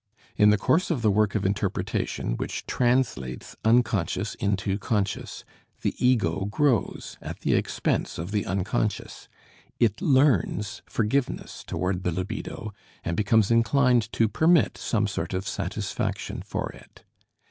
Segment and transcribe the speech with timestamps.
[0.35, 5.45] In the course of the work of interpretation, which translates unconscious into conscious,
[5.83, 9.29] the ego grows at the expense of the unconscious;
[9.79, 16.41] it learns forgiveness toward the libido, and becomes inclined to permit some sort of satisfaction
[16.41, 17.03] for it.